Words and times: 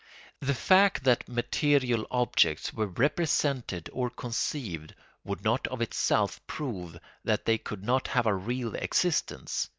The 0.39 0.55
fact 0.55 1.03
that 1.03 1.29
material 1.29 2.07
objects 2.09 2.73
were 2.73 2.87
represented 2.87 3.87
or 3.93 4.09
conceived 4.09 4.95
would 5.23 5.43
not 5.43 5.67
of 5.67 5.79
itself 5.79 6.41
prove 6.47 6.99
that 7.23 7.45
they 7.45 7.59
could 7.59 7.83
not 7.83 8.07
have 8.07 8.25
a 8.25 8.33
real 8.33 8.73
existence. 8.73 9.69